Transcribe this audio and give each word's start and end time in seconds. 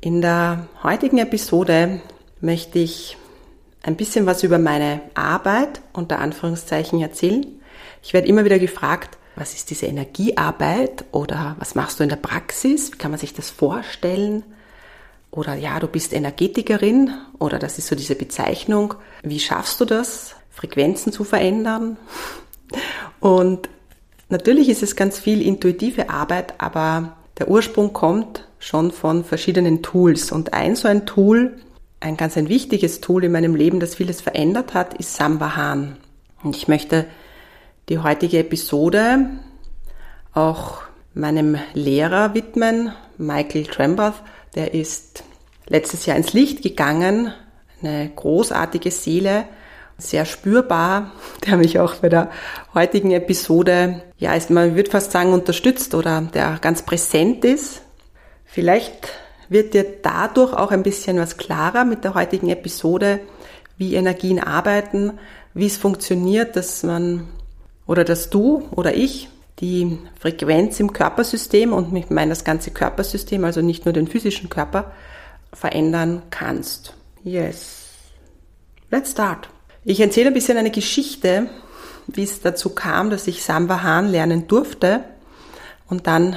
In 0.00 0.20
der 0.20 0.68
heutigen 0.82 1.18
Episode 1.18 2.00
möchte 2.40 2.78
ich 2.78 3.16
ein 3.82 3.96
bisschen 3.96 4.26
was 4.26 4.42
über 4.42 4.58
meine 4.58 5.00
Arbeit 5.14 5.80
unter 5.94 6.18
Anführungszeichen 6.18 7.00
erzählen. 7.00 7.46
Ich 8.02 8.12
werde 8.12 8.28
immer 8.28 8.44
wieder 8.44 8.58
gefragt, 8.58 9.16
was 9.36 9.54
ist 9.54 9.70
diese 9.70 9.86
Energiearbeit 9.86 11.04
oder 11.12 11.56
was 11.58 11.74
machst 11.74 11.98
du 11.98 12.02
in 12.02 12.10
der 12.10 12.16
Praxis? 12.16 12.92
Wie 12.92 12.98
kann 12.98 13.10
man 13.10 13.20
sich 13.20 13.32
das 13.32 13.48
vorstellen? 13.48 14.42
Oder 15.30 15.54
ja, 15.54 15.80
du 15.80 15.88
bist 15.88 16.12
Energetikerin 16.12 17.10
oder 17.38 17.58
das 17.58 17.78
ist 17.78 17.88
so 17.88 17.96
diese 17.96 18.16
Bezeichnung. 18.16 18.94
Wie 19.22 19.40
schaffst 19.40 19.80
du 19.80 19.86
das, 19.86 20.36
Frequenzen 20.50 21.10
zu 21.10 21.24
verändern? 21.24 21.96
Und 23.20 23.70
natürlich 24.28 24.68
ist 24.68 24.82
es 24.82 24.94
ganz 24.94 25.18
viel 25.18 25.40
intuitive 25.40 26.10
Arbeit, 26.10 26.54
aber 26.58 27.16
der 27.38 27.48
Ursprung 27.48 27.94
kommt 27.94 28.46
schon 28.66 28.90
von 28.90 29.22
verschiedenen 29.22 29.82
Tools. 29.82 30.32
Und 30.32 30.52
ein 30.52 30.74
so 30.74 30.88
ein 30.88 31.06
Tool, 31.06 31.56
ein 32.00 32.16
ganz 32.16 32.36
ein 32.36 32.48
wichtiges 32.48 33.00
Tool 33.00 33.22
in 33.22 33.32
meinem 33.32 33.54
Leben, 33.54 33.78
das 33.78 33.94
vieles 33.94 34.20
verändert 34.20 34.74
hat, 34.74 34.94
ist 34.94 35.14
Samvahan. 35.14 35.96
Und 36.42 36.56
ich 36.56 36.66
möchte 36.66 37.06
die 37.88 38.00
heutige 38.00 38.40
Episode 38.40 39.30
auch 40.32 40.82
meinem 41.14 41.56
Lehrer 41.74 42.34
widmen, 42.34 42.92
Michael 43.18 43.66
Trembath. 43.66 44.22
Der 44.56 44.74
ist 44.74 45.22
letztes 45.68 46.04
Jahr 46.04 46.16
ins 46.16 46.32
Licht 46.32 46.62
gegangen, 46.62 47.32
eine 47.82 48.10
großartige 48.14 48.90
Seele, 48.90 49.44
sehr 49.96 50.24
spürbar, 50.24 51.12
der 51.46 51.56
mich 51.56 51.78
auch 51.78 51.94
bei 51.96 52.08
der 52.08 52.30
heutigen 52.74 53.12
Episode, 53.12 54.02
ja, 54.18 54.34
ist, 54.34 54.50
man 54.50 54.74
würde 54.74 54.90
fast 54.90 55.12
sagen, 55.12 55.32
unterstützt 55.32 55.94
oder 55.94 56.20
der 56.20 56.58
ganz 56.60 56.82
präsent 56.82 57.44
ist. 57.44 57.82
Vielleicht 58.56 59.08
wird 59.50 59.74
dir 59.74 59.84
dadurch 60.00 60.54
auch 60.54 60.70
ein 60.70 60.82
bisschen 60.82 61.18
was 61.18 61.36
klarer 61.36 61.84
mit 61.84 62.04
der 62.04 62.14
heutigen 62.14 62.48
Episode, 62.48 63.20
wie 63.76 63.96
Energien 63.96 64.38
arbeiten, 64.42 65.18
wie 65.52 65.66
es 65.66 65.76
funktioniert, 65.76 66.56
dass 66.56 66.82
man 66.82 67.28
oder 67.86 68.02
dass 68.02 68.30
du 68.30 68.66
oder 68.70 68.94
ich 68.94 69.28
die 69.58 69.98
Frequenz 70.18 70.80
im 70.80 70.94
Körpersystem 70.94 71.74
und 71.74 71.94
ich 71.94 72.08
meine 72.08 72.30
das 72.30 72.44
ganze 72.44 72.70
Körpersystem, 72.70 73.44
also 73.44 73.60
nicht 73.60 73.84
nur 73.84 73.92
den 73.92 74.08
physischen 74.08 74.48
Körper, 74.48 74.90
verändern 75.52 76.22
kannst. 76.30 76.94
Yes. 77.24 77.88
Let's 78.90 79.10
start. 79.10 79.50
Ich 79.84 80.00
erzähle 80.00 80.28
ein 80.28 80.34
bisschen 80.34 80.56
eine 80.56 80.70
Geschichte, 80.70 81.50
wie 82.06 82.22
es 82.22 82.40
dazu 82.40 82.70
kam, 82.70 83.10
dass 83.10 83.26
ich 83.26 83.42
Samvahan 83.42 84.08
lernen 84.08 84.48
durfte 84.48 85.04
und 85.88 86.06
dann 86.06 86.36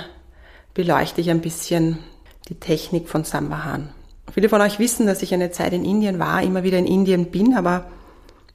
beleuchte 0.73 1.21
ich 1.21 1.29
ein 1.29 1.41
bisschen 1.41 1.99
die 2.47 2.55
Technik 2.55 3.09
von 3.09 3.23
Sambahan. 3.23 3.89
Viele 4.33 4.49
von 4.49 4.61
euch 4.61 4.79
wissen, 4.79 5.07
dass 5.07 5.23
ich 5.23 5.33
eine 5.33 5.51
Zeit 5.51 5.73
in 5.73 5.85
Indien 5.85 6.19
war, 6.19 6.41
immer 6.43 6.63
wieder 6.63 6.77
in 6.77 6.85
Indien 6.85 7.31
bin, 7.31 7.55
aber 7.55 7.87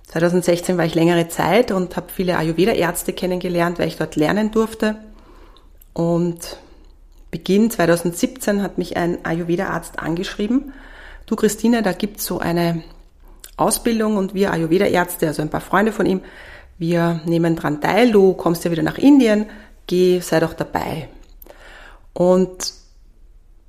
2016 0.09 0.79
war 0.79 0.85
ich 0.85 0.95
längere 0.95 1.29
Zeit 1.29 1.73
und 1.73 1.97
habe 1.97 2.07
viele 2.15 2.37
Ayurveda-Ärzte 2.37 3.13
kennengelernt, 3.13 3.79
weil 3.79 3.89
ich 3.89 3.97
dort 3.97 4.17
lernen 4.17 4.51
durfte. 4.51 4.97
Und 5.93 6.59
Beginn 7.31 7.71
2017 7.71 8.63
hat 8.63 8.79
mich 8.79 8.97
ein 8.97 9.25
Ayurveda-Arzt 9.25 9.99
angeschrieben. 9.99 10.73
Du 11.27 11.35
Christine, 11.35 11.83
da 11.83 11.93
gibt's 11.93 12.27
so 12.27 12.39
eine 12.39 12.85
Ausbildung 13.57 14.17
und 14.17 14.35
wir 14.35 14.53
Ayurveda-Ärzte, 14.53 15.27
also 15.27 15.43
ein 15.43 15.51
paar 15.51 15.61
Freunde 15.61 15.93
von 15.93 16.07
ihm, 16.07 16.21
wir 16.79 17.21
nehmen 17.25 17.57
dran 17.57 17.81
teil. 17.81 18.13
Du 18.13 18.35
kommst 18.35 18.65
ja 18.65 18.71
wieder 18.71 18.83
nach 18.83 18.99
Indien, 18.99 19.47
geh, 19.87 20.21
sei 20.21 20.41
doch 20.41 20.55
dabei. 20.55 21.09
Und 22.15 22.73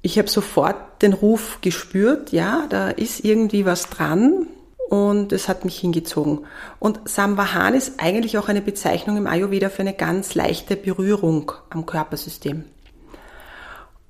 ich 0.02 0.18
habe 0.18 0.30
sofort 0.30 1.02
den 1.02 1.14
Ruf 1.14 1.60
gespürt, 1.62 2.32
ja, 2.32 2.68
da 2.70 2.90
ist 2.90 3.26
irgendwie 3.26 3.66
was 3.66 3.90
dran 3.90 4.48
und 4.90 5.34
es 5.34 5.50
hat 5.50 5.66
mich 5.66 5.80
hingezogen. 5.80 6.46
Und 6.80 7.00
Samvahan 7.10 7.74
ist 7.74 8.00
eigentlich 8.00 8.38
auch 8.38 8.48
eine 8.48 8.62
Bezeichnung 8.62 9.18
im 9.18 9.28
Ayurveda 9.28 9.70
für 9.70 9.82
eine 9.82 9.94
ganz 9.94 10.36
leichte 10.36 10.76
Berührung 10.76 11.52
am 11.72 11.86
Körpersystem. 11.86 12.66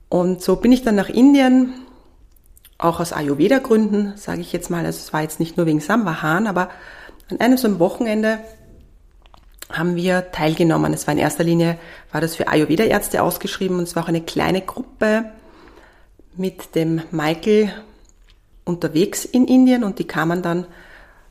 Und 0.10 0.42
so 0.42 0.58
bin 0.58 0.72
ich 0.72 0.84
dann 0.84 0.96
nach 0.96 1.10
Indien, 1.10 1.74
auch 2.78 3.00
aus 3.00 3.14
Ayurveda-Gründen, 3.14 4.18
sage 4.18 4.42
ich 4.42 4.52
jetzt 4.52 4.70
mal. 4.70 4.86
Also 4.86 5.00
es 5.00 5.14
war 5.14 5.22
jetzt 5.22 5.40
nicht 5.40 5.56
nur 5.56 5.66
wegen 5.66 5.80
Samvahan, 5.80 6.46
aber 6.46 6.70
an 7.32 7.40
einem 7.40 7.58
so 7.58 7.68
einem 7.68 7.80
Wochenende 7.80 8.40
haben 9.72 9.96
wir 9.96 10.32
teilgenommen. 10.32 10.94
Es 10.94 11.08
war 11.08 11.14
in 11.14 11.20
erster 11.20 11.44
Linie, 11.44 11.78
war 12.12 12.22
das 12.22 12.36
für 12.36 12.48
Ayurveda-Ärzte 12.48 13.24
ausgeschrieben 13.24 13.78
und 13.78 13.84
es 13.84 13.96
war 13.96 14.04
auch 14.04 14.10
eine 14.10 14.22
kleine 14.22 14.62
Gruppe 14.62 15.26
mit 16.38 16.76
dem 16.76 17.02
Michael 17.12 17.74
unterwegs 18.64 19.26
in 19.26 19.48
Indien 19.48 19.84
und 19.84 20.00
die 20.00 20.08
kamen 20.08 20.42
dann 20.42 20.66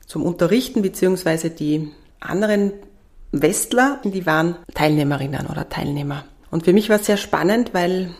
zum 0.06 0.24
Unterrichten, 0.24 0.82
beziehungsweise 0.82 1.50
die 1.50 1.90
anderen 2.20 2.72
Westler, 3.32 4.00
die 4.04 4.26
waren 4.26 4.56
Teilnehmerinnen 4.74 5.46
oder 5.46 5.68
Teilnehmer. 5.68 6.24
Und 6.50 6.64
für 6.64 6.72
mich 6.72 6.88
war 6.88 7.00
es 7.00 7.06
sehr 7.06 7.16
spannend, 7.16 7.74
weil 7.74 8.14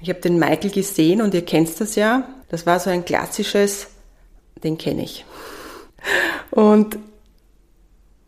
ich 0.00 0.08
habe 0.08 0.20
den 0.20 0.38
Michael 0.38 0.70
gesehen 0.70 1.22
und 1.22 1.34
ihr 1.34 1.44
kennt 1.44 1.80
das 1.80 1.94
ja. 1.94 2.28
Das 2.48 2.66
war 2.66 2.80
so 2.80 2.90
ein 2.90 3.04
klassisches, 3.04 3.88
den 4.62 4.76
kenne 4.76 5.04
ich. 5.04 5.24
Und 6.50 6.98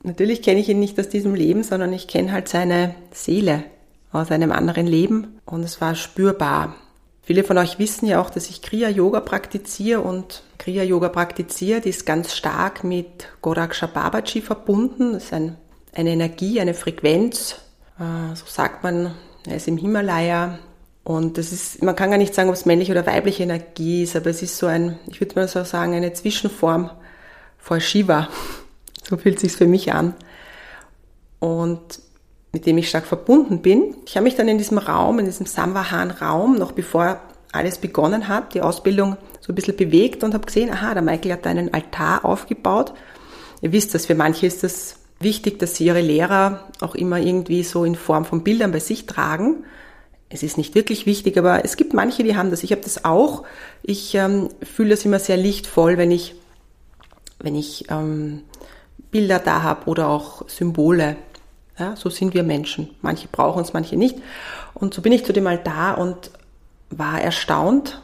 Natürlich 0.08 0.41
kenne 0.41 0.58
ich 0.58 0.70
ihn 0.70 0.80
nicht 0.80 0.98
aus 0.98 1.10
diesem 1.10 1.34
Leben, 1.34 1.62
sondern 1.62 1.92
ich 1.92 2.08
kenne 2.08 2.32
halt 2.32 2.48
seine 2.48 2.94
Seele 3.12 3.64
aus 4.10 4.30
einem 4.30 4.52
anderen 4.52 4.86
Leben 4.86 5.38
und 5.44 5.62
es 5.62 5.82
war 5.82 5.94
spürbar. 5.94 6.74
Viele 7.22 7.44
von 7.44 7.58
euch 7.58 7.78
wissen 7.78 8.06
ja 8.06 8.18
auch, 8.18 8.30
dass 8.30 8.48
ich 8.48 8.62
Kriya 8.62 8.88
Yoga 8.88 9.20
praktiziere 9.20 10.00
und 10.00 10.44
Kriya 10.56 10.82
Yoga 10.82 11.10
praktiziert 11.10 11.84
ist 11.84 12.06
ganz 12.06 12.34
stark 12.34 12.84
mit 12.84 13.28
Goraksha 13.42 13.86
Babaji 13.86 14.41
verbunden. 14.41 15.12
Das 15.12 15.24
ist 15.24 15.34
ein, 15.34 15.56
eine 15.94 16.08
Energie, 16.08 16.58
eine 16.58 16.72
Frequenz, 16.72 17.56
äh, 17.98 18.34
so 18.34 18.47
sagt 18.47 18.84
man, 18.84 19.14
er 19.47 19.56
ist 19.56 19.68
im 19.68 19.76
Himalaya. 19.76 20.59
Und 21.04 21.36
das 21.36 21.53
ist, 21.53 21.83
man 21.83 21.94
kann 21.94 22.09
gar 22.09 22.16
nicht 22.16 22.34
sagen, 22.34 22.48
ob 22.48 22.54
es 22.54 22.65
männliche 22.65 22.92
oder 22.92 23.04
weibliche 23.04 23.42
Energie 23.42 24.04
ist, 24.04 24.16
aber 24.16 24.30
es 24.30 24.41
ist 24.41 24.56
so 24.56 24.65
ein, 24.65 24.98
ich 25.06 25.21
würde 25.21 25.34
mal 25.34 25.48
so 25.48 25.62
sagen, 25.65 25.92
eine 25.92 26.15
Zwischenform 26.15 26.91
vor 27.59 27.78
Shiva. 27.78 28.28
So 29.09 29.16
fühlt 29.16 29.41
sich's 29.41 29.57
für 29.57 29.66
mich 29.66 29.93
an. 29.93 30.15
Und 31.39 32.01
mit 32.53 32.66
dem 32.66 32.78
ich 32.78 32.89
stark 32.89 33.07
verbunden 33.07 33.60
bin. 33.60 33.95
Ich 34.07 34.16
habe 34.16 34.25
mich 34.25 34.34
dann 34.34 34.49
in 34.49 34.59
diesem 34.59 34.78
Raum, 34.78 35.19
in 35.19 35.27
diesem 35.27 35.47
Samvahan-Raum, 35.47 36.57
noch 36.57 36.72
bevor 36.72 37.21
alles 37.53 37.78
begonnen 37.78 38.28
hat, 38.28 38.55
die 38.55 38.63
Ausbildung 38.63 39.16
so 39.41 39.53
ein 39.53 39.55
bisschen 39.55 39.77
bewegt 39.77 40.25
und 40.25 40.34
habe 40.34 40.47
gesehen, 40.47 40.71
aha, 40.71 40.95
der 40.95 41.03
Michael 41.03 41.33
hat 41.33 41.47
da 41.47 41.51
einen 41.51 41.72
Altar 41.72 42.25
aufgebaut. 42.25 42.93
Ihr 43.60 43.72
wisst 43.72 43.95
das, 43.95 44.07
für 44.07 44.15
manche 44.15 44.47
ist 44.47 44.65
das 44.65 44.97
wichtig, 45.21 45.59
dass 45.59 45.77
sie 45.77 45.87
ihre 45.87 46.01
Lehrer 46.01 46.69
auch 46.81 46.95
immer 46.95 47.19
irgendwie 47.19 47.65
so 47.65 47.84
in 47.84 47.95
Form 47.95 48.25
von 48.25 48.45
Bildern 48.45 48.72
bei 48.72 48.81
sich 48.81 49.07
tragen. 49.07 49.65
Es 50.28 50.43
ist 50.43 50.59
nicht 50.59 50.75
wirklich 50.75 51.07
wichtig, 51.07 51.39
aber 51.39 51.65
es 51.65 51.77
gibt 51.77 51.95
manche, 51.95 52.22
die 52.22 52.37
haben 52.37 52.51
das. 52.51 52.63
Ich 52.63 52.71
habe 52.72 52.83
das 52.83 53.05
auch. 53.05 53.45
Ich 53.83 54.15
ähm, 54.15 54.51
fühle 54.63 54.91
das 54.91 55.05
immer 55.05 55.19
sehr 55.19 55.39
lichtvoll, 55.39 55.97
wenn 55.97 56.10
ich, 56.10 56.34
wenn 57.39 57.55
ich 57.55 57.87
ähm, 57.91 58.43
Bilder 59.10 59.39
da 59.39 59.63
habe 59.63 59.87
oder 59.87 60.09
auch 60.09 60.49
Symbole. 60.49 61.16
Ja, 61.78 61.97
so 61.97 62.10
sind 62.10 62.34
wir 62.34 62.43
Menschen. 62.43 62.91
Manche 63.03 63.28
brauchen 63.28 63.63
es, 63.63 63.72
manche 63.72 63.97
nicht. 63.97 64.16
Und 64.75 64.95
so 64.95 65.03
bin 65.03 65.13
ich 65.13 65.25
zu 65.25 65.33
dem 65.33 65.47
Altar 65.47 65.99
und 65.99 66.31
war 66.91 67.21
erstaunt 67.21 68.03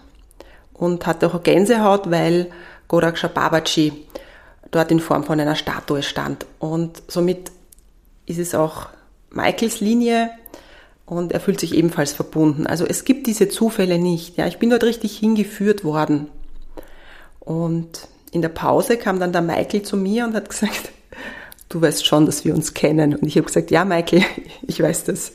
und 0.72 1.06
hatte 1.06 1.26
auch 1.26 1.42
Gänsehaut, 1.42 2.10
weil 2.10 2.50
Goraksha 2.88 3.28
Babaji 3.28 3.92
dort 4.70 4.90
in 4.90 5.00
Form 5.00 5.24
von 5.24 5.40
einer 5.40 5.56
Statue 5.56 6.02
stand. 6.02 6.46
Und 6.58 7.02
somit 7.08 7.50
ist 8.26 8.38
es 8.38 8.54
auch 8.54 8.88
Michaels 9.30 9.80
Linie 9.80 10.30
und 11.06 11.32
er 11.32 11.40
fühlt 11.40 11.60
sich 11.60 11.74
ebenfalls 11.74 12.12
verbunden. 12.12 12.66
Also 12.66 12.86
es 12.86 13.04
gibt 13.04 13.26
diese 13.26 13.48
Zufälle 13.48 13.98
nicht. 13.98 14.36
Ja, 14.36 14.46
ich 14.46 14.58
bin 14.58 14.70
dort 14.70 14.84
richtig 14.84 15.18
hingeführt 15.18 15.84
worden. 15.84 16.28
Und 17.40 18.08
in 18.30 18.42
der 18.42 18.48
Pause 18.48 18.96
kam 18.96 19.20
dann 19.20 19.32
der 19.32 19.42
Michael 19.42 19.82
zu 19.82 19.96
mir 19.96 20.24
und 20.24 20.34
hat 20.34 20.48
gesagt, 20.48 20.90
du 21.68 21.80
weißt 21.80 22.06
schon, 22.06 22.26
dass 22.26 22.44
wir 22.44 22.54
uns 22.54 22.74
kennen. 22.74 23.14
Und 23.14 23.26
ich 23.26 23.36
habe 23.36 23.46
gesagt, 23.46 23.70
ja, 23.70 23.84
Michael, 23.84 24.24
ich 24.66 24.80
weiß 24.80 25.04
das. 25.04 25.32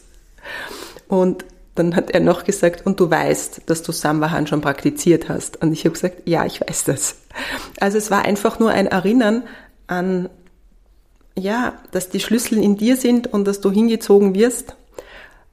Und 1.07 1.45
dann 1.75 1.95
hat 1.95 2.11
er 2.11 2.19
noch 2.19 2.43
gesagt, 2.43 2.85
und 2.85 2.99
du 2.99 3.09
weißt, 3.09 3.61
dass 3.67 3.83
du 3.83 3.91
Samvahan 3.91 4.47
schon 4.47 4.61
praktiziert 4.61 5.29
hast. 5.29 5.61
Und 5.61 5.71
ich 5.71 5.85
habe 5.85 5.93
gesagt, 5.93 6.27
ja, 6.27 6.45
ich 6.45 6.61
weiß 6.61 6.83
das. 6.85 7.15
Also 7.79 7.97
es 7.97 8.11
war 8.11 8.23
einfach 8.23 8.59
nur 8.59 8.71
ein 8.71 8.87
Erinnern 8.87 9.43
an, 9.87 10.29
ja, 11.37 11.73
dass 11.91 12.09
die 12.09 12.19
Schlüssel 12.19 12.61
in 12.61 12.75
dir 12.75 12.97
sind 12.97 13.27
und 13.27 13.45
dass 13.45 13.61
du 13.61 13.71
hingezogen 13.71 14.35
wirst, 14.35 14.75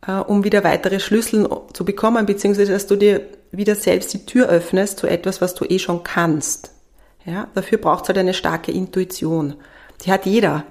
äh, 0.07 0.13
um 0.13 0.43
wieder 0.43 0.65
weitere 0.65 0.99
Schlüssel 0.99 1.49
zu 1.73 1.85
bekommen, 1.85 2.27
beziehungsweise 2.27 2.73
dass 2.73 2.87
du 2.87 2.97
dir 2.97 3.23
wieder 3.53 3.77
selbst 3.77 4.13
die 4.13 4.27
Tür 4.27 4.49
öffnest 4.49 4.99
zu 4.99 5.07
etwas, 5.07 5.41
was 5.41 5.55
du 5.55 5.65
eh 5.65 5.79
schon 5.79 6.03
kannst. 6.03 6.73
Ja, 7.25 7.49
dafür 7.55 7.79
braucht 7.79 8.05
es 8.05 8.09
halt 8.09 8.19
eine 8.19 8.35
starke 8.35 8.73
Intuition. 8.73 9.55
Die 10.05 10.13
hat 10.13 10.27
jeder. 10.27 10.65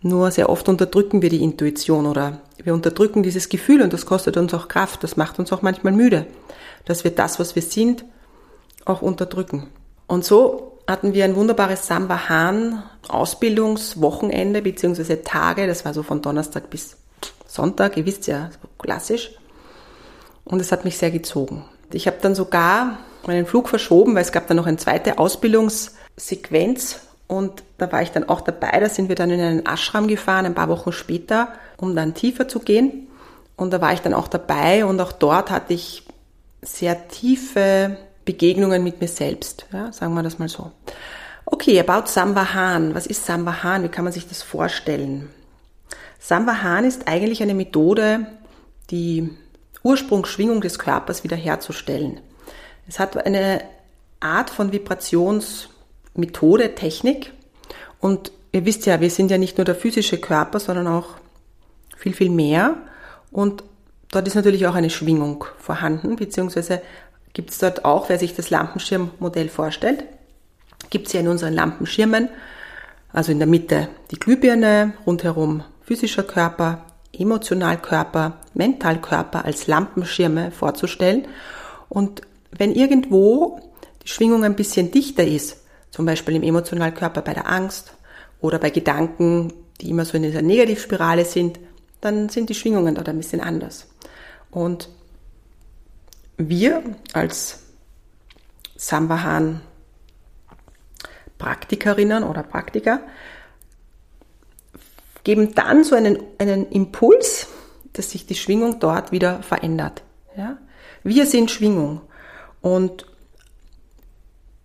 Nur 0.00 0.30
sehr 0.30 0.48
oft 0.48 0.68
unterdrücken 0.68 1.22
wir 1.22 1.30
die 1.30 1.42
Intuition 1.42 2.06
oder 2.06 2.40
wir 2.62 2.74
unterdrücken 2.74 3.22
dieses 3.22 3.48
Gefühl 3.48 3.82
und 3.82 3.92
das 3.92 4.04
kostet 4.06 4.36
uns 4.36 4.52
auch 4.52 4.68
Kraft. 4.68 5.04
Das 5.04 5.16
macht 5.16 5.38
uns 5.38 5.52
auch 5.52 5.62
manchmal 5.62 5.92
müde, 5.92 6.26
dass 6.84 7.04
wir 7.04 7.12
das, 7.12 7.38
was 7.38 7.54
wir 7.54 7.62
sind, 7.62 8.04
auch 8.84 9.00
unterdrücken. 9.00 9.68
Und 10.08 10.24
so 10.24 10.80
hatten 10.88 11.14
wir 11.14 11.24
ein 11.24 11.36
wunderbares 11.36 11.86
Sambahan 11.86 12.82
Ausbildungswochenende 13.08 14.62
beziehungsweise 14.62 15.22
Tage. 15.22 15.66
Das 15.66 15.84
war 15.84 15.94
so 15.94 16.02
von 16.02 16.20
Donnerstag 16.20 16.68
bis 16.70 16.96
Sonntag. 17.46 17.96
Ihr 17.96 18.06
wisst 18.06 18.26
ja, 18.26 18.50
klassisch. 18.78 19.30
Und 20.44 20.60
es 20.60 20.72
hat 20.72 20.84
mich 20.84 20.98
sehr 20.98 21.12
gezogen. 21.12 21.64
Ich 21.92 22.06
habe 22.06 22.16
dann 22.20 22.34
sogar 22.34 22.98
meinen 23.26 23.46
Flug 23.46 23.68
verschoben, 23.68 24.14
weil 24.14 24.22
es 24.22 24.32
gab 24.32 24.48
dann 24.48 24.56
noch 24.56 24.66
eine 24.66 24.78
zweite 24.78 25.18
Ausbildungssequenz 25.18 27.00
und 27.32 27.62
da 27.78 27.90
war 27.90 28.02
ich 28.02 28.10
dann 28.10 28.28
auch 28.28 28.42
dabei. 28.42 28.78
Da 28.78 28.90
sind 28.90 29.08
wir 29.08 29.16
dann 29.16 29.30
in 29.30 29.40
einen 29.40 29.66
Ashram 29.66 30.06
gefahren, 30.06 30.44
ein 30.44 30.54
paar 30.54 30.68
Wochen 30.68 30.92
später, 30.92 31.48
um 31.78 31.96
dann 31.96 32.12
tiefer 32.12 32.46
zu 32.46 32.60
gehen. 32.60 33.08
Und 33.56 33.72
da 33.72 33.80
war 33.80 33.94
ich 33.94 34.00
dann 34.00 34.12
auch 34.12 34.28
dabei 34.28 34.84
und 34.84 35.00
auch 35.00 35.12
dort 35.12 35.50
hatte 35.50 35.72
ich 35.72 36.04
sehr 36.60 37.08
tiefe 37.08 37.96
Begegnungen 38.26 38.84
mit 38.84 39.00
mir 39.00 39.08
selbst. 39.08 39.64
Ja, 39.72 39.92
sagen 39.92 40.12
wir 40.12 40.22
das 40.22 40.38
mal 40.38 40.48
so. 40.50 40.72
Okay, 41.46 41.80
about 41.80 42.06
Samvahan. 42.06 42.94
Was 42.94 43.06
ist 43.06 43.24
Samvahan? 43.24 43.82
Wie 43.82 43.88
kann 43.88 44.04
man 44.04 44.12
sich 44.12 44.28
das 44.28 44.42
vorstellen? 44.42 45.30
Samvahan 46.18 46.84
ist 46.84 47.08
eigentlich 47.08 47.42
eine 47.42 47.54
Methode, 47.54 48.26
die 48.90 49.30
Ursprungsschwingung 49.82 50.60
des 50.60 50.78
Körpers 50.78 51.24
wiederherzustellen. 51.24 52.20
Es 52.86 52.98
hat 52.98 53.16
eine 53.16 53.62
Art 54.20 54.50
von 54.50 54.70
Vibrationsmethode, 56.14 56.74
Technik. 56.74 57.32
Und 58.00 58.32
ihr 58.52 58.64
wisst 58.64 58.86
ja, 58.86 59.00
wir 59.00 59.10
sind 59.10 59.30
ja 59.30 59.38
nicht 59.38 59.58
nur 59.58 59.64
der 59.64 59.74
physische 59.74 60.18
Körper, 60.18 60.60
sondern 60.60 60.86
auch 60.86 61.16
viel, 61.96 62.14
viel 62.14 62.30
mehr. 62.30 62.76
Und 63.30 63.64
dort 64.10 64.26
ist 64.26 64.34
natürlich 64.34 64.66
auch 64.66 64.74
eine 64.74 64.90
Schwingung 64.90 65.44
vorhanden, 65.58 66.16
beziehungsweise 66.16 66.82
gibt 67.32 67.50
es 67.50 67.58
dort 67.58 67.84
auch, 67.84 68.08
wer 68.08 68.18
sich 68.18 68.34
das 68.34 68.50
Lampenschirmmodell 68.50 69.48
vorstellt, 69.48 70.04
gibt 70.90 71.06
es 71.06 71.14
ja 71.14 71.20
in 71.20 71.28
unseren 71.28 71.54
Lampenschirmen, 71.54 72.28
also 73.12 73.32
in 73.32 73.38
der 73.38 73.48
Mitte 73.48 73.88
die 74.10 74.18
Glühbirne, 74.18 74.92
rundherum 75.06 75.64
physischer 75.82 76.24
Körper, 76.24 76.84
Emotionalkörper, 77.16 78.38
Mentalkörper 78.54 79.44
als 79.44 79.66
Lampenschirme 79.66 80.50
vorzustellen. 80.50 81.26
Und 81.88 82.22
wenn 82.50 82.74
irgendwo 82.74 83.60
die 84.02 84.08
Schwingung 84.08 84.44
ein 84.44 84.56
bisschen 84.56 84.90
dichter 84.90 85.24
ist, 85.24 85.61
zum 85.92 86.06
Beispiel 86.06 86.34
im 86.34 86.42
Emotionalkörper 86.42 87.22
bei 87.22 87.34
der 87.34 87.48
Angst 87.48 87.94
oder 88.40 88.58
bei 88.58 88.70
Gedanken, 88.70 89.52
die 89.80 89.90
immer 89.90 90.04
so 90.04 90.16
in 90.16 90.24
dieser 90.24 90.42
Negativspirale 90.42 91.24
sind, 91.24 91.60
dann 92.00 92.28
sind 92.30 92.48
die 92.50 92.54
Schwingungen 92.54 92.94
dort 92.94 93.08
ein 93.08 93.18
bisschen 93.18 93.40
anders. 93.40 93.86
Und 94.50 94.88
wir 96.38 96.82
als 97.12 97.60
Sambahan 98.74 99.60
Praktikerinnen 101.38 102.24
oder 102.24 102.42
Praktiker 102.42 103.00
geben 105.24 105.54
dann 105.54 105.84
so 105.84 105.94
einen, 105.94 106.18
einen 106.38 106.70
Impuls, 106.70 107.48
dass 107.92 108.10
sich 108.10 108.26
die 108.26 108.34
Schwingung 108.34 108.80
dort 108.80 109.12
wieder 109.12 109.42
verändert. 109.42 110.02
Ja? 110.36 110.56
Wir 111.02 111.26
sind 111.26 111.50
Schwingung 111.50 112.00
und 112.60 113.06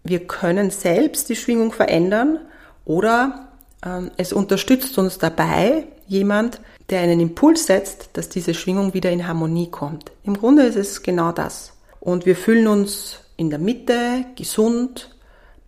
wir 0.09 0.27
können 0.27 0.69
selbst 0.69 1.29
die 1.29 1.35
Schwingung 1.35 1.71
verändern 1.71 2.39
oder 2.85 3.47
ähm, 3.85 4.11
es 4.17 4.33
unterstützt 4.33 4.97
uns 4.97 5.17
dabei 5.17 5.85
jemand, 6.07 6.61
der 6.89 7.01
einen 7.01 7.19
Impuls 7.19 7.65
setzt, 7.65 8.09
dass 8.13 8.29
diese 8.29 8.53
Schwingung 8.53 8.93
wieder 8.93 9.11
in 9.11 9.27
Harmonie 9.27 9.69
kommt. 9.69 10.11
Im 10.23 10.37
Grunde 10.37 10.63
ist 10.63 10.77
es 10.77 11.03
genau 11.03 11.31
das. 11.31 11.73
Und 11.99 12.25
wir 12.25 12.35
fühlen 12.35 12.67
uns 12.67 13.19
in 13.35 13.49
der 13.49 13.59
Mitte, 13.59 14.25
gesund, 14.35 15.15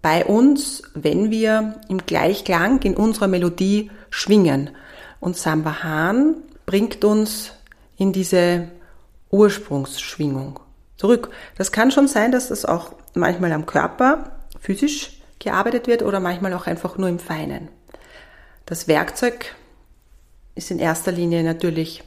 bei 0.02 0.26
uns, 0.26 0.84
wenn 0.94 1.30
wir 1.30 1.82
im 1.90 2.06
Gleichklang 2.06 2.82
in 2.84 2.96
unserer 2.96 3.28
Melodie 3.28 3.92
schwingen. 4.10 4.70
Und 5.20 5.36
Sambahan 5.36 6.36
bringt 6.66 7.04
uns 7.04 7.52
in 7.98 8.14
diese 8.14 8.70
Ursprungsschwingung 9.30 10.62
zurück. 10.96 11.30
Das 11.58 11.72
kann 11.72 11.92
schon 11.92 12.08
sein, 12.08 12.32
dass 12.32 12.48
das 12.48 12.66
auch 12.66 12.94
manchmal 13.16 13.52
am 13.52 13.66
Körper 13.66 14.32
physisch 14.60 15.22
gearbeitet 15.40 15.88
wird 15.88 16.04
oder 16.04 16.20
manchmal 16.20 16.54
auch 16.54 16.68
einfach 16.68 16.98
nur 16.98 17.10
im 17.10 17.20
Feinen. 17.20 17.70
Das 18.66 18.88
Werkzeug 18.88 19.56
ist 20.56 20.72
in 20.72 20.80
erster 20.80 21.12
Linie 21.12 21.44
natürlich 21.44 22.04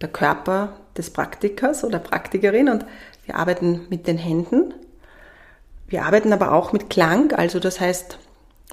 der 0.00 0.08
Körper 0.08 0.76
des 0.96 1.10
Praktikers 1.10 1.84
oder 1.84 1.98
Praktikerin 1.98 2.68
und 2.68 2.84
wir 3.26 3.36
arbeiten 3.36 3.86
mit 3.90 4.06
den 4.06 4.18
Händen. 4.18 4.74
Wir 5.86 6.04
arbeiten 6.04 6.32
aber 6.32 6.52
auch 6.52 6.72
mit 6.72 6.90
Klang, 6.90 7.32
also 7.32 7.60
das 7.60 7.80
heißt 7.80 8.18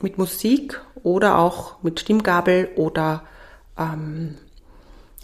mit 0.01 0.17
Musik 0.17 0.81
oder 1.03 1.37
auch 1.37 1.81
mit 1.83 1.99
Stimmgabel 1.99 2.69
oder 2.75 3.23
ähm, 3.77 4.37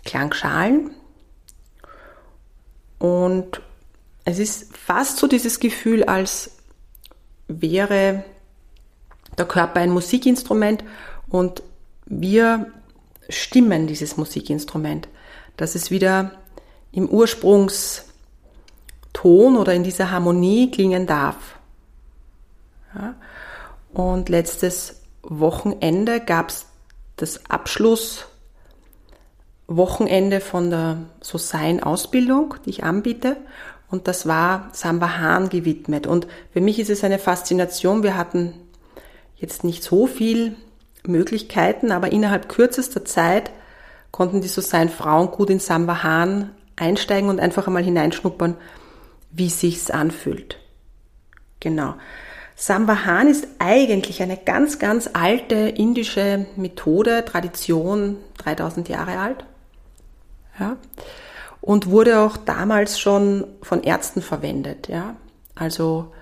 Klangschalen. 0.06 0.92
Und 3.00 3.62
es 4.28 4.40
ist 4.40 4.76
fast 4.76 5.20
so 5.20 5.28
dieses 5.28 5.62
Gefühl, 5.62 6.04
als 6.04 6.58
wäre 7.48 8.26
der 9.38 9.46
Körper 9.46 9.80
ein 9.80 9.90
Musikinstrument 9.90 10.84
und 11.30 11.64
wir 12.06 12.74
stimmen 13.30 13.88
dieses 13.88 14.18
Musikinstrument, 14.18 15.08
dass 15.56 15.76
es 15.76 15.92
wieder 15.92 16.34
im 16.92 17.08
Ursprungston 17.08 19.56
oder 19.56 19.74
in 19.74 19.84
dieser 19.84 20.12
Harmonie 20.12 20.72
klingen 20.72 21.08
darf. 21.08 21.58
Ja? 22.96 23.16
Und 23.94 24.28
letztes 24.28 25.04
Wochenende 25.22 26.20
gab 26.20 26.50
es 26.50 26.66
das 27.16 27.50
Abschlusswochenende 27.50 30.42
von 30.42 30.70
der 30.70 30.98
So 31.22 31.38
Sein 31.38 31.82
Ausbildung, 31.82 32.56
die 32.66 32.72
ich 32.72 32.84
anbiete. 32.84 33.38
Und 33.90 34.08
das 34.08 34.28
war 34.28 34.70
Sambahan 34.74 35.50
gewidmet. 35.50 36.08
Und 36.08 36.28
für 36.52 36.62
mich 36.62 36.80
ist 36.80 36.90
es 36.90 37.04
eine 37.04 37.20
Faszination. 37.20 38.04
Wir 38.04 38.18
hatten 38.18 38.54
jetzt 39.38 39.64
nicht 39.64 39.84
so 39.84 40.08
viel 40.08 40.56
Möglichkeiten, 41.06 41.92
aber 41.92 42.12
innerhalb 42.12 42.50
kürzester 42.50 43.06
Zeit 43.06 43.52
konnten 44.12 44.42
die 44.42 44.48
so 44.48 44.62
sein 44.62 44.90
Frauen 44.90 45.32
gut 45.32 45.50
in 45.50 45.60
Sambahan 45.60 46.52
einsteigen 46.76 47.30
und 47.30 47.40
einfach 47.40 47.68
einmal 47.68 47.84
hineinschnuppern, 47.84 48.56
wie 49.32 49.50
sich's 49.50 49.90
anfühlt. 49.90 50.60
Genau. 51.60 51.96
Sambahan 52.56 53.28
ist 53.28 53.48
eigentlich 53.60 54.22
eine 54.22 54.36
ganz, 54.36 54.80
ganz 54.80 55.10
alte 55.14 55.56
indische 55.56 56.46
Methode, 56.56 57.24
Tradition, 57.24 58.18
3000 58.40 58.90
Jahre 58.90 59.20
alt. 59.20 59.46
Ja 60.60 60.78
und 61.68 61.88
wurde 61.88 62.20
auch 62.20 62.38
damals 62.38 62.98
schon 62.98 63.46
von 63.62 63.84
Ärzten 63.84 64.22
verwendet. 64.22 64.88
Ja? 64.88 65.18
Also 65.54 66.14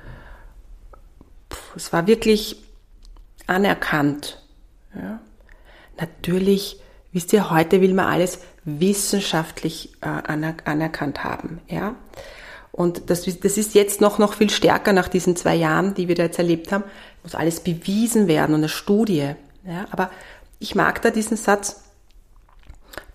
es 1.76 1.94
war 1.94 2.08
wirklich 2.08 2.64
anerkannt. 3.46 4.42
Ja? 4.96 5.20
Natürlich, 6.00 6.80
wisst 7.12 7.32
ihr, 7.32 7.52
heute 7.52 7.80
will 7.82 7.94
man 7.94 8.08
alles 8.08 8.40
wissenschaftlich 8.64 9.94
äh, 10.02 10.08
anerkannt 10.08 11.24
haben. 11.24 11.62
Ja? 11.68 11.94
Und 12.72 13.12
das, 13.12 13.26
das 13.26 13.60
ist 13.60 13.76
jetzt 13.76 14.02
noch, 14.02 14.18
noch 14.18 14.34
viel 14.34 14.50
stärker 14.50 14.94
nach 14.94 15.10
diesen 15.10 15.36
zwei 15.36 15.54
Jahren, 15.54 15.94
die 15.94 16.08
wir 16.08 16.16
da 16.16 16.24
jetzt 16.24 16.40
erlebt 16.40 16.72
haben. 16.72 16.86
Muss 17.22 17.36
alles 17.36 17.60
bewiesen 17.60 18.28
werden 18.28 18.56
und 18.56 18.62
eine 18.62 18.70
Studie. 18.70 19.36
Ja, 19.64 19.86
aber 19.92 20.10
ich 20.58 20.74
mag 20.74 21.04
da 21.04 21.12
diesen 21.12 21.38
Satz, 21.38 21.85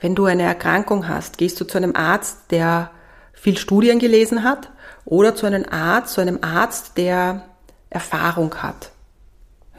wenn 0.01 0.15
du 0.15 0.25
eine 0.25 0.43
Erkrankung 0.43 1.09
hast, 1.09 1.39
gehst 1.39 1.61
du 1.61 1.65
zu 1.65 1.77
einem 1.77 1.95
Arzt, 1.95 2.51
der 2.51 2.91
viel 3.33 3.57
Studien 3.57 3.99
gelesen 3.99 4.45
hat 4.45 4.71
oder 5.05 5.35
zu 5.35 5.47
einem 5.47 5.65
Arzt, 5.71 6.15
zu 6.15 6.21
einem 6.21 6.39
Arzt, 6.43 6.97
der 6.97 7.45
Erfahrung 7.91 8.55
hat. 8.57 8.93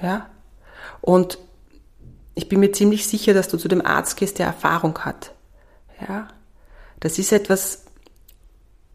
Ja? 0.01 0.29
Und 1.01 1.37
ich 2.35 2.49
bin 2.49 2.59
mir 2.59 2.71
ziemlich 2.71 3.07
sicher, 3.07 3.33
dass 3.33 3.47
du 3.47 3.57
zu 3.57 3.67
dem 3.67 3.85
Arzt 3.85 4.17
gehst, 4.17 4.39
der 4.39 4.47
Erfahrung 4.47 4.97
hat. 4.99 5.33
Ja? 6.07 6.27
Das 6.99 7.17
ist 7.17 7.31
etwas, 7.31 7.85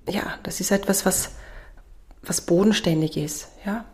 ja, 0.08 0.22
das 0.42 0.60
ist 0.60 0.70
etwas, 0.70 1.06
was, 1.06 1.30
was 2.22 2.40
bodenständig 2.40 3.16
ist, 3.16 3.48
ja. 3.64 3.84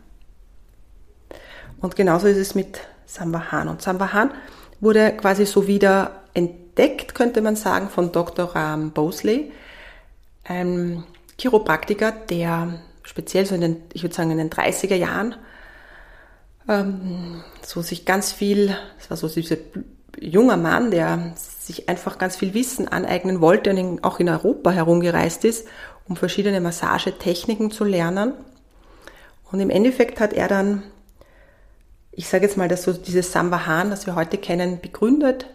Und 1.81 1.95
genauso 1.95 2.27
ist 2.27 2.37
es 2.37 2.55
mit 2.55 2.79
Sambahan. 3.05 3.67
Und 3.67 3.81
Sambahan 3.81 4.31
wurde 4.79 5.17
quasi 5.17 5.45
so 5.45 5.67
wieder 5.67 6.23
entdeckt, 6.33 6.62
könnte 6.75 7.41
man 7.41 7.55
sagen, 7.55 7.89
von 7.89 8.11
Dr. 8.11 8.55
Ram 8.55 8.91
Bosley, 8.91 9.51
ein 10.43 11.03
Chiropraktiker, 11.39 12.11
der 12.11 12.79
speziell 13.03 13.45
so 13.45 13.55
in 13.55 13.61
den, 13.61 13.77
ich 13.93 14.03
würde 14.03 14.15
sagen, 14.15 14.31
in 14.31 14.37
den 14.37 14.49
30er 14.49 14.95
Jahren 14.95 15.35
ähm, 16.67 17.43
so 17.61 17.81
sich 17.81 18.05
ganz 18.05 18.31
viel, 18.31 18.75
das 18.97 19.09
war 19.09 19.17
so 19.17 19.27
dieser 19.27 19.57
junger 20.19 20.57
Mann, 20.57 20.91
der 20.91 21.33
sich 21.35 21.89
einfach 21.89 22.17
ganz 22.17 22.35
viel 22.35 22.53
Wissen 22.53 22.87
aneignen 22.87 23.41
wollte 23.41 23.71
und 23.71 24.03
auch 24.03 24.19
in 24.19 24.29
Europa 24.29 24.71
herumgereist 24.71 25.45
ist, 25.45 25.67
um 26.07 26.15
verschiedene 26.15 26.61
Massagetechniken 26.61 27.71
zu 27.71 27.83
lernen. 27.83 28.33
Und 29.51 29.59
im 29.59 29.69
Endeffekt 29.69 30.19
hat 30.19 30.33
er 30.33 30.47
dann, 30.47 30.83
ich 32.11 32.27
sage 32.27 32.45
jetzt 32.45 32.57
mal, 32.57 32.67
dass 32.67 32.83
so 32.83 32.93
dieses 32.93 33.31
Sambahan, 33.31 33.89
das 33.89 34.05
wir 34.05 34.15
heute 34.15 34.37
kennen, 34.37 34.79
begründet. 34.81 35.47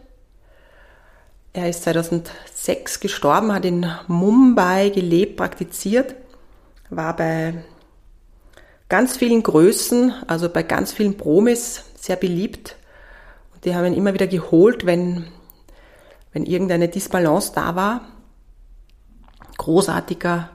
Er 1.58 1.68
ist 1.68 1.82
2006 1.82 3.00
gestorben, 3.00 3.52
hat 3.52 3.64
in 3.64 3.84
Mumbai 4.06 4.90
gelebt, 4.90 5.36
praktiziert, 5.36 6.14
war 6.88 7.16
bei 7.16 7.64
ganz 8.88 9.16
vielen 9.16 9.42
Größen, 9.42 10.14
also 10.28 10.48
bei 10.50 10.62
ganz 10.62 10.92
vielen 10.92 11.16
Promis 11.16 11.82
sehr 11.96 12.14
beliebt. 12.14 12.76
Und 13.52 13.64
die 13.64 13.74
haben 13.74 13.86
ihn 13.86 13.94
immer 13.94 14.14
wieder 14.14 14.28
geholt, 14.28 14.86
wenn, 14.86 15.26
wenn 16.32 16.46
irgendeine 16.46 16.86
Disbalance 16.86 17.50
da 17.52 17.74
war. 17.74 18.02
Großartiger 19.56 20.50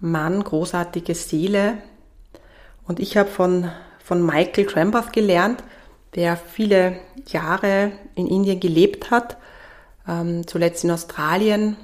Mann, 0.00 0.42
großartige 0.42 1.14
Seele. 1.14 1.74
Und 2.86 2.98
ich 2.98 3.18
habe 3.18 3.28
von, 3.28 3.70
von 4.02 4.24
Michael 4.24 4.64
Trambath 4.64 5.12
gelernt, 5.12 5.62
der 6.14 6.38
viele 6.38 6.98
Jahre 7.26 7.92
in 8.14 8.26
Indien 8.26 8.58
gelebt 8.58 9.10
hat, 9.10 9.36
ähm, 10.08 10.46
zuletzt 10.46 10.84
in 10.84 10.90
Australien, 10.90 11.76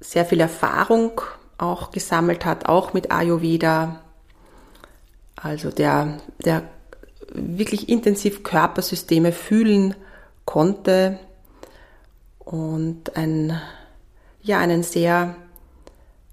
sehr 0.00 0.24
viel 0.24 0.40
Erfahrung 0.40 1.20
auch 1.58 1.90
gesammelt 1.90 2.44
hat, 2.44 2.66
auch 2.66 2.92
mit 2.92 3.10
Ayurveda. 3.10 4.00
Also 5.36 5.70
der, 5.70 6.18
der 6.44 6.62
wirklich 7.32 7.88
intensiv 7.88 8.42
Körpersysteme 8.42 9.32
fühlen 9.32 9.94
konnte 10.44 11.18
und 12.38 13.16
ein, 13.16 13.60
ja, 14.42 14.58
einen 14.58 14.82
sehr 14.82 15.36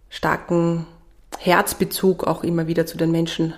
starken 0.10 0.86
Herzbezug 1.40 2.26
auch 2.26 2.44
immer 2.44 2.68
wieder 2.68 2.86
zu 2.86 2.98
den 2.98 3.12
Menschen 3.12 3.54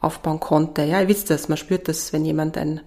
aufbauen 0.00 0.40
konnte. 0.40 0.82
Ja, 0.82 1.00
ihr 1.00 1.08
wisst 1.08 1.30
das, 1.30 1.48
man 1.48 1.58
spürt 1.58 1.88
das, 1.88 2.12
wenn 2.12 2.24
jemand 2.24 2.58
ein, 2.58 2.80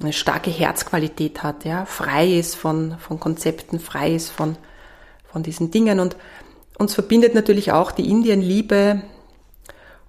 eine 0.00 0.12
starke 0.12 0.50
Herzqualität 0.50 1.42
hat, 1.42 1.64
ja, 1.64 1.86
frei 1.86 2.38
ist 2.38 2.54
von, 2.54 2.98
von 2.98 3.18
Konzepten, 3.18 3.80
frei 3.80 4.14
ist 4.14 4.30
von, 4.30 4.56
von 5.24 5.42
diesen 5.42 5.70
Dingen. 5.70 6.00
Und 6.00 6.16
uns 6.78 6.94
verbindet 6.94 7.34
natürlich 7.34 7.72
auch 7.72 7.92
die 7.92 8.10
Indienliebe 8.10 9.02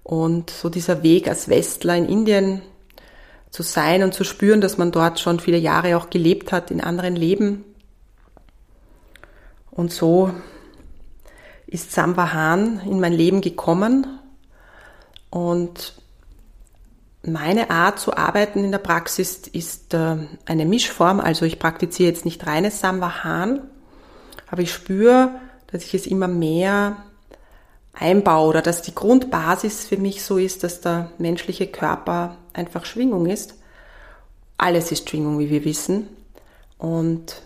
und 0.04 0.50
so 0.50 0.70
dieser 0.70 1.04
Weg 1.04 1.28
als 1.28 1.48
Westler 1.48 1.96
in 1.96 2.10
Indien 2.10 2.62
zu 3.50 3.64
sein 3.64 4.04
und 4.04 4.14
zu 4.14 4.24
spüren, 4.24 4.62
dass 4.62 4.78
man 4.78 4.92
dort 4.92 5.20
schon 5.20 5.40
viele 5.40 5.58
Jahre 5.58 5.98
auch 5.98 6.10
gelebt 6.10 6.52
hat 6.52 6.70
in 6.70 6.82
anderen 6.82 7.16
Leben. 7.16 7.64
Und 9.72 9.92
so 9.92 10.32
ist 11.66 11.92
Samvahan 11.92 12.82
in 12.82 13.00
mein 13.00 13.14
Leben 13.14 13.42
gekommen. 13.42 14.20
Und 15.30 15.94
meine 17.28 17.70
Art 17.70 18.00
zu 18.00 18.16
arbeiten 18.16 18.64
in 18.64 18.72
der 18.72 18.80
Praxis 18.80 19.42
ist 19.52 19.94
äh, 19.94 20.18
eine 20.46 20.66
Mischform. 20.66 21.20
Also 21.20 21.46
ich 21.46 21.60
praktiziere 21.60 22.10
jetzt 22.10 22.26
nicht 22.26 22.48
reines 22.48 22.80
Samvahan, 22.80 23.62
aber 24.50 24.62
ich 24.62 24.74
spüre, 24.74 25.32
dass 25.68 25.84
ich 25.84 25.94
es 25.94 26.08
immer 26.08 26.28
mehr 26.28 26.98
einbaue 27.94 28.50
oder 28.50 28.62
dass 28.62 28.82
die 28.82 28.96
Grundbasis 28.96 29.86
für 29.86 29.98
mich 29.98 30.24
so 30.24 30.38
ist, 30.38 30.64
dass 30.64 30.82
der 30.82 31.12
menschliche 31.18 31.68
Körper 31.68 32.38
einfach 32.54 32.86
Schwingung 32.86 33.26
ist. 33.26 33.56
Alles 34.58 34.92
ist 34.92 35.10
Schwingung, 35.10 35.40
wie 35.40 35.50
wir 35.50 35.66
wissen. 35.66 36.08
Und 36.78 37.42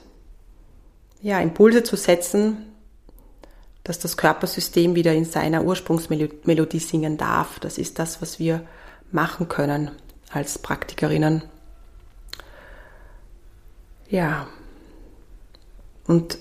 ja, 1.22 1.40
Impulse 1.40 1.84
zu 1.84 1.96
setzen, 1.96 2.66
dass 3.84 4.00
das 4.00 4.18
Körpersystem 4.18 4.96
wieder 4.96 5.14
in 5.14 5.26
seiner 5.26 5.64
Ursprungsmelodie 5.64 6.80
singen 6.80 7.18
darf. 7.18 7.60
Das 7.60 7.78
ist 7.78 7.98
das, 8.00 8.22
was 8.22 8.40
wir 8.40 8.62
machen 9.14 9.48
können 9.48 9.92
als 10.32 10.60
Praktikerinnen. 10.60 11.44
Ja. 14.10 14.48
Und 16.08 16.38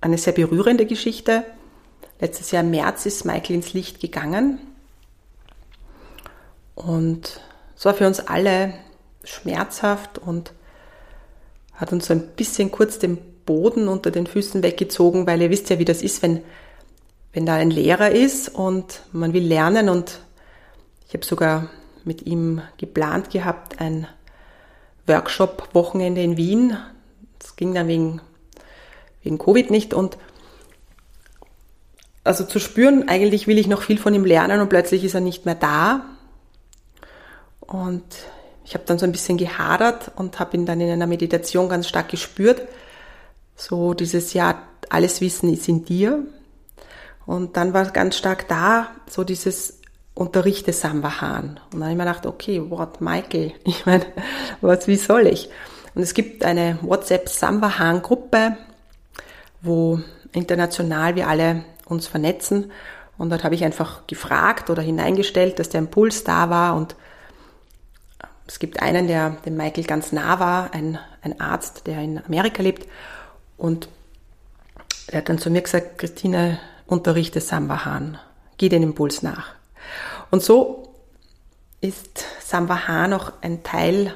eine 0.00 0.18
sehr 0.18 0.32
berührende 0.32 0.86
Geschichte. 0.86 1.44
Letztes 2.20 2.50
Jahr 2.50 2.62
im 2.62 2.70
März 2.70 3.06
ist 3.06 3.24
Michael 3.24 3.56
ins 3.56 3.72
Licht 3.72 4.00
gegangen. 4.00 4.58
Und 6.74 7.40
es 7.76 7.84
war 7.84 7.94
für 7.94 8.06
uns 8.06 8.20
alle 8.20 8.74
schmerzhaft 9.24 10.18
und 10.18 10.52
hat 11.74 11.92
uns 11.92 12.06
so 12.06 12.14
ein 12.14 12.28
bisschen 12.28 12.70
kurz 12.70 12.98
den 12.98 13.18
Boden 13.44 13.88
unter 13.88 14.10
den 14.10 14.26
Füßen 14.26 14.62
weggezogen, 14.62 15.26
weil 15.26 15.42
ihr 15.42 15.50
wisst 15.50 15.70
ja, 15.70 15.78
wie 15.78 15.84
das 15.84 16.02
ist, 16.02 16.22
wenn, 16.22 16.42
wenn 17.32 17.46
da 17.46 17.54
ein 17.54 17.70
Lehrer 17.70 18.10
ist 18.10 18.48
und 18.48 19.02
man 19.12 19.32
will 19.32 19.44
lernen 19.44 19.88
und 19.88 20.20
ich 21.08 21.14
habe 21.14 21.24
sogar 21.24 21.70
mit 22.06 22.26
ihm 22.26 22.62
geplant 22.76 23.30
gehabt, 23.30 23.80
ein 23.80 24.06
Workshop-Wochenende 25.06 26.22
in 26.22 26.36
Wien. 26.36 26.76
Das 27.38 27.56
ging 27.56 27.74
dann 27.74 27.88
wegen 27.88 28.20
wegen 29.22 29.38
Covid 29.38 29.70
nicht 29.70 29.94
und 29.94 30.18
also 32.24 32.44
zu 32.44 32.60
spüren, 32.60 33.08
eigentlich 33.08 33.46
will 33.46 33.58
ich 33.58 33.66
noch 33.66 33.82
viel 33.82 33.98
von 33.98 34.14
ihm 34.14 34.24
lernen 34.24 34.60
und 34.60 34.68
plötzlich 34.68 35.02
ist 35.02 35.14
er 35.14 35.20
nicht 35.20 35.44
mehr 35.44 35.56
da. 35.56 36.04
Und 37.60 38.04
ich 38.64 38.74
habe 38.74 38.84
dann 38.86 38.98
so 38.98 39.06
ein 39.06 39.12
bisschen 39.12 39.38
gehadert 39.38 40.12
und 40.14 40.38
habe 40.38 40.56
ihn 40.56 40.66
dann 40.66 40.80
in 40.80 40.90
einer 40.90 41.08
Meditation 41.08 41.68
ganz 41.68 41.88
stark 41.88 42.10
gespürt. 42.10 42.62
So 43.56 43.92
dieses 43.94 44.34
Ja, 44.34 44.62
alles 44.88 45.20
Wissen 45.20 45.52
ist 45.52 45.68
in 45.68 45.84
dir. 45.84 46.24
Und 47.26 47.56
dann 47.56 47.74
war 47.74 47.90
ganz 47.90 48.16
stark 48.16 48.46
da, 48.46 48.92
so 49.08 49.24
dieses 49.24 49.80
Unterrichte 50.14 50.72
Sambahan. 50.72 51.60
Und 51.72 51.80
dann 51.80 51.82
habe 51.84 51.92
ich 51.92 51.98
mir 51.98 52.04
gedacht, 52.04 52.26
okay, 52.26 52.62
what, 52.70 53.00
Michael? 53.00 53.52
Ich 53.64 53.86
meine, 53.86 54.04
was, 54.60 54.86
wie 54.86 54.96
soll 54.96 55.26
ich? 55.26 55.48
Und 55.94 56.02
es 56.02 56.14
gibt 56.14 56.44
eine 56.44 56.78
WhatsApp 56.82 57.28
Sambahan-Gruppe, 57.28 58.56
wo 59.60 60.00
international 60.32 61.16
wir 61.16 61.28
alle 61.28 61.64
uns 61.86 62.06
vernetzen. 62.06 62.72
Und 63.18 63.30
dort 63.30 63.44
habe 63.44 63.54
ich 63.54 63.64
einfach 63.64 64.06
gefragt 64.06 64.70
oder 64.70 64.82
hineingestellt, 64.82 65.58
dass 65.58 65.68
der 65.68 65.80
Impuls 65.80 66.24
da 66.24 66.50
war. 66.50 66.74
Und 66.76 66.96
es 68.46 68.58
gibt 68.58 68.82
einen, 68.82 69.06
der 69.06 69.30
dem 69.44 69.56
Michael 69.56 69.84
ganz 69.84 70.12
nah 70.12 70.40
war, 70.40 70.74
ein, 70.74 70.98
ein 71.22 71.40
Arzt, 71.40 71.86
der 71.86 72.00
in 72.00 72.24
Amerika 72.24 72.62
lebt. 72.62 72.88
Und 73.56 73.88
er 75.06 75.18
hat 75.18 75.28
dann 75.28 75.38
zu 75.38 75.50
mir 75.50 75.62
gesagt, 75.62 75.98
Christine, 75.98 76.58
unterrichte 76.86 77.40
Sambahan, 77.40 78.18
geh 78.56 78.68
den 78.68 78.82
Impuls 78.82 79.22
nach. 79.22 79.54
Und 80.30 80.42
so 80.42 80.94
ist 81.80 82.24
Sambahan 82.40 83.12
auch 83.12 83.32
ein 83.40 83.62
Teil 83.62 84.14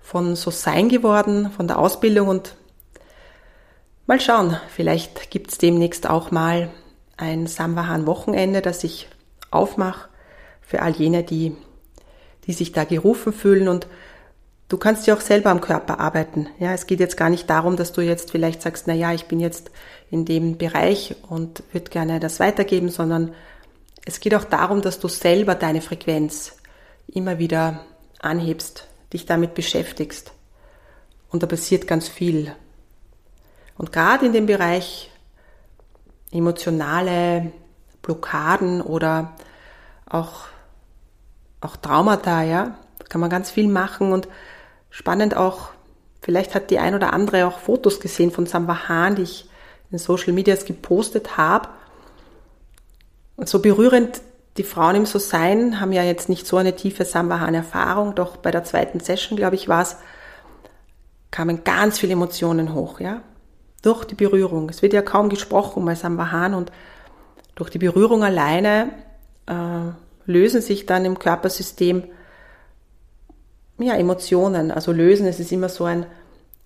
von 0.00 0.36
so 0.36 0.50
Sein 0.50 0.88
geworden, 0.88 1.50
von 1.50 1.66
der 1.66 1.78
Ausbildung 1.78 2.28
und 2.28 2.54
Mal 4.06 4.20
schauen, 4.20 4.56
vielleicht 4.74 5.30
gibt's 5.30 5.56
demnächst 5.56 6.10
auch 6.10 6.32
mal 6.32 6.70
ein 7.16 7.46
Samwahan-Wochenende, 7.46 8.60
das 8.60 8.82
ich 8.82 9.08
aufmache 9.52 10.08
für 10.60 10.82
all 10.82 10.90
jene, 10.90 11.22
die, 11.22 11.56
die 12.48 12.52
sich 12.52 12.72
da 12.72 12.82
gerufen 12.82 13.32
fühlen. 13.32 13.68
Und 13.68 13.86
Du 14.70 14.78
kannst 14.78 15.08
ja 15.08 15.16
auch 15.16 15.20
selber 15.20 15.50
am 15.50 15.60
Körper 15.60 15.98
arbeiten. 15.98 16.46
Ja, 16.60 16.72
es 16.72 16.86
geht 16.86 17.00
jetzt 17.00 17.16
gar 17.16 17.28
nicht 17.28 17.50
darum, 17.50 17.76
dass 17.76 17.92
du 17.92 18.02
jetzt 18.02 18.30
vielleicht 18.30 18.62
sagst, 18.62 18.86
na 18.86 18.94
ja, 18.94 19.12
ich 19.12 19.24
bin 19.24 19.40
jetzt 19.40 19.72
in 20.12 20.24
dem 20.24 20.58
Bereich 20.58 21.16
und 21.28 21.64
würde 21.72 21.90
gerne 21.90 22.20
das 22.20 22.38
weitergeben, 22.38 22.88
sondern 22.88 23.34
es 24.04 24.20
geht 24.20 24.34
auch 24.34 24.44
darum, 24.44 24.82
dass 24.82 24.98
du 24.98 25.08
selber 25.08 25.54
deine 25.54 25.82
Frequenz 25.82 26.56
immer 27.06 27.38
wieder 27.38 27.84
anhebst, 28.20 28.86
dich 29.12 29.26
damit 29.26 29.54
beschäftigst. 29.54 30.32
Und 31.30 31.42
da 31.42 31.46
passiert 31.46 31.86
ganz 31.86 32.08
viel. 32.08 32.54
Und 33.76 33.92
gerade 33.92 34.26
in 34.26 34.32
dem 34.32 34.46
Bereich 34.46 35.10
emotionale 36.32 37.52
Blockaden 38.02 38.80
oder 38.80 39.36
auch, 40.06 40.44
auch 41.60 41.76
Traumata, 41.76 42.42
ja, 42.42 42.78
kann 43.08 43.20
man 43.20 43.30
ganz 43.30 43.50
viel 43.50 43.68
machen 43.68 44.12
und 44.12 44.28
spannend 44.90 45.36
auch, 45.36 45.70
vielleicht 46.20 46.54
hat 46.54 46.70
die 46.70 46.78
ein 46.78 46.94
oder 46.94 47.12
andere 47.12 47.46
auch 47.46 47.58
Fotos 47.58 48.00
gesehen 48.00 48.30
von 48.30 48.46
Samwahan, 48.46 49.16
die 49.16 49.22
ich 49.22 49.48
in 49.90 49.98
Social 49.98 50.32
Medias 50.32 50.64
gepostet 50.64 51.36
habe. 51.36 51.68
So 53.44 53.60
berührend 53.60 54.20
die 54.56 54.64
Frauen 54.64 54.96
im 54.96 55.06
So-Sein 55.06 55.80
haben 55.80 55.92
ja 55.92 56.02
jetzt 56.02 56.28
nicht 56.28 56.46
so 56.46 56.56
eine 56.56 56.76
tiefe 56.76 57.04
Samwahan-Erfahrung, 57.04 58.14
doch 58.14 58.36
bei 58.36 58.50
der 58.50 58.64
zweiten 58.64 59.00
Session, 59.00 59.36
glaube 59.36 59.54
ich, 59.54 59.68
war 59.68 59.82
es, 59.82 59.96
kamen 61.30 61.64
ganz 61.64 61.98
viele 61.98 62.12
Emotionen 62.12 62.74
hoch, 62.74 63.00
ja. 63.00 63.22
Durch 63.82 64.04
die 64.04 64.14
Berührung. 64.14 64.68
Es 64.68 64.82
wird 64.82 64.92
ja 64.92 65.00
kaum 65.00 65.30
gesprochen 65.30 65.84
bei 65.86 65.94
Samwahan 65.94 66.52
und 66.52 66.70
durch 67.54 67.70
die 67.70 67.78
Berührung 67.78 68.22
alleine 68.24 68.90
äh, 69.46 69.92
lösen 70.26 70.60
sich 70.60 70.84
dann 70.84 71.04
im 71.06 71.18
Körpersystem 71.18 72.04
ja, 73.78 73.94
Emotionen. 73.94 74.70
Also 74.70 74.92
lösen, 74.92 75.26
es 75.26 75.40
ist 75.40 75.52
immer 75.52 75.70
so 75.70 75.84
ein, 75.84 76.04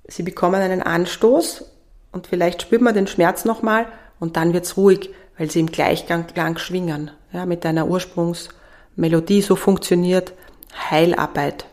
sie 0.08 0.24
bekommen 0.24 0.60
einen 0.60 0.82
Anstoß 0.82 1.64
und 2.10 2.26
vielleicht 2.26 2.62
spürt 2.62 2.82
man 2.82 2.94
den 2.94 3.06
Schmerz 3.06 3.44
nochmal 3.44 3.86
und 4.24 4.38
dann 4.38 4.54
wird's 4.54 4.78
ruhig, 4.78 5.10
weil 5.36 5.50
sie 5.50 5.60
im 5.60 5.70
Gleichgang 5.70 6.56
schwingen, 6.56 7.10
ja, 7.30 7.44
mit 7.44 7.66
einer 7.66 7.86
Ursprungsmelodie. 7.86 9.42
So 9.42 9.54
funktioniert 9.54 10.32
Heilarbeit. 10.90 11.66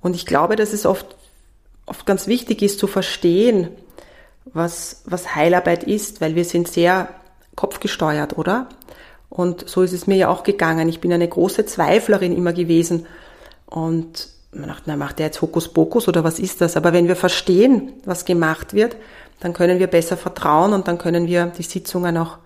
Und 0.00 0.16
ich 0.16 0.26
glaube, 0.26 0.56
dass 0.56 0.72
es 0.72 0.84
oft, 0.84 1.14
oft 1.86 2.06
ganz 2.06 2.26
wichtig 2.26 2.60
ist 2.60 2.80
zu 2.80 2.88
verstehen, 2.88 3.68
was, 4.46 5.02
was 5.04 5.36
Heilarbeit 5.36 5.84
ist, 5.84 6.20
weil 6.20 6.34
wir 6.34 6.44
sind 6.44 6.66
sehr 6.66 7.06
kopfgesteuert, 7.54 8.36
oder? 8.36 8.68
Und 9.28 9.68
so 9.68 9.82
ist 9.82 9.92
es 9.92 10.08
mir 10.08 10.16
ja 10.16 10.28
auch 10.28 10.42
gegangen. 10.42 10.88
Ich 10.88 11.00
bin 11.00 11.12
eine 11.12 11.28
große 11.28 11.66
Zweiflerin 11.66 12.36
immer 12.36 12.52
gewesen 12.52 13.06
und 13.66 14.28
man 14.50 14.68
dachte, 14.70 14.82
na, 14.86 14.96
macht 14.96 15.20
der 15.20 15.26
jetzt 15.26 15.40
Hokuspokus 15.40 16.08
oder 16.08 16.24
was 16.24 16.40
ist 16.40 16.60
das? 16.60 16.76
Aber 16.76 16.92
wenn 16.92 17.06
wir 17.06 17.14
verstehen, 17.14 17.92
was 18.04 18.24
gemacht 18.24 18.74
wird, 18.74 18.96
dann 19.42 19.54
können 19.54 19.80
wir 19.80 19.88
besser 19.88 20.16
vertrauen 20.16 20.72
und 20.72 20.86
dann 20.86 20.98
können 20.98 21.26
wir 21.26 21.46
die 21.46 21.64
Sitzungen 21.64 22.16
auch 22.16 22.38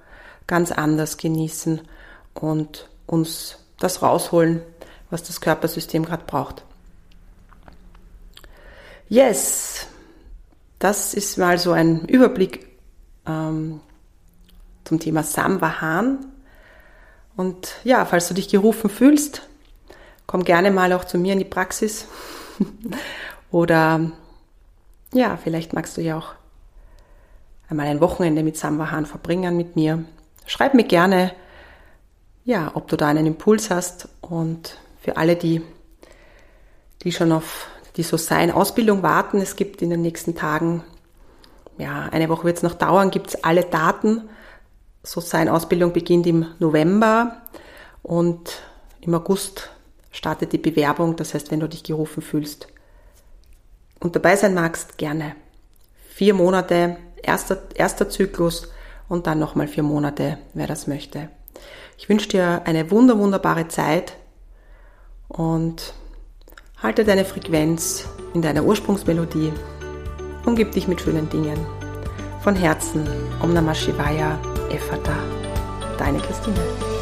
ganz 0.47 0.73
anders 0.73 1.19
genießen 1.19 1.83
und 2.33 2.89
uns 3.05 3.59
das 3.79 4.01
rausholen, 4.01 4.63
was 5.11 5.23
das 5.23 5.43
Körpersystem 5.43 6.07
gerade 6.07 6.25
braucht. 6.27 6.65
Yes, 9.11 9.89
das 10.79 11.13
ist 11.13 11.37
mal 11.37 11.59
so 11.59 11.73
ein 11.73 12.07
Überblick 12.07 12.67
ähm, 13.27 13.83
zum 14.85 14.99
Thema 14.99 15.23
Samvahan. 15.23 16.25
Und 17.37 17.75
ja, 17.85 18.07
falls 18.07 18.29
du 18.29 18.33
dich 18.33 18.49
gerufen 18.49 18.89
fühlst, 18.89 19.43
komm 20.27 20.45
gerne 20.45 20.71
mal 20.71 20.95
auch 20.95 21.05
zu 21.05 21.19
mir 21.19 21.35
in 21.35 21.41
die 21.41 21.45
Praxis. 21.45 22.07
Oder 23.51 24.13
ja, 25.13 25.37
vielleicht 25.37 25.75
magst 25.75 25.99
du 25.99 26.01
ja 26.01 26.17
auch 26.17 26.35
einmal 27.69 27.87
ein 27.87 28.01
Wochenende 28.01 28.43
mit 28.43 28.57
Samvahan 28.57 29.07
verbringen 29.07 29.57
mit 29.57 29.77
mir. 29.77 30.05
Schreib 30.47 30.75
mir 30.75 30.85
gerne, 30.85 31.33
ja, 32.45 32.71
ob 32.75 32.89
du 32.89 32.97
da 32.97 33.09
einen 33.09 33.27
Impuls 33.27 33.71
hast. 33.71 34.09
Und 34.21 34.79
für 35.01 35.17
alle, 35.17 35.37
die, 35.37 35.63
die 37.03 37.13
schon 37.13 37.33
auf 37.33 37.69
die 37.97 38.03
so 38.03 38.17
sein 38.17 38.51
Ausbildung 38.51 39.03
warten, 39.03 39.41
es 39.41 39.57
gibt 39.57 39.81
in 39.83 39.91
den 39.91 40.03
nächsten 40.03 40.35
Tagen, 40.35 40.85
ja, 41.79 42.09
eine 42.11 42.29
Woche 42.29 42.45
wird 42.45 42.59
es 42.59 42.63
noch 42.63 42.75
dauern, 42.75 43.11
gibt 43.11 43.29
es 43.29 43.45
alle 43.45 43.65
Daten. 43.65 44.29
So 45.03 45.21
sein 45.21 45.49
Ausbildung 45.49 45.93
beginnt 45.93 46.27
im 46.27 46.47
November 46.59 47.43
und 48.03 48.63
im 49.01 49.15
August 49.15 49.71
startet 50.11 50.53
die 50.53 50.59
Bewerbung. 50.59 51.17
Das 51.17 51.35
heißt, 51.35 51.51
wenn 51.51 51.61
du 51.61 51.69
dich 51.69 51.85
gerufen 51.85 52.23
fühlst 52.23 52.69
und 54.01 54.17
dabei 54.17 54.37
sein 54.37 54.55
magst, 54.55 54.99
gerne. 54.99 55.37
Vier 56.09 56.35
Monate, 56.35 56.97
erster, 57.23 57.63
erster 57.75 58.09
Zyklus 58.09 58.71
und 59.09 59.27
dann 59.27 59.39
nochmal 59.39 59.69
vier 59.69 59.83
Monate, 59.83 60.39
wer 60.55 60.67
das 60.67 60.87
möchte. 60.87 61.29
Ich 61.99 62.09
wünsche 62.09 62.29
dir 62.29 62.63
eine 62.65 62.91
wunder, 62.91 63.19
wunderbare 63.19 63.69
Zeit 63.69 64.15
und 65.29 65.95
halte 66.83 67.05
deine 67.05 67.25
Frequenz 67.25 68.07
in 68.35 68.43
deiner 68.43 68.65
Ursprungsmelodie. 68.65 69.53
Umgib 70.45 70.73
dich 70.73 70.89
mit 70.89 71.01
schönen 71.01 71.29
Dingen. 71.29 71.59
Von 72.43 72.55
Herzen, 72.55 73.09
Om 73.43 73.53
Namah 73.53 73.75
Shivaya, 73.75 74.39
Efata, 74.71 75.17
deine 75.99 76.19
Christine. 76.19 76.96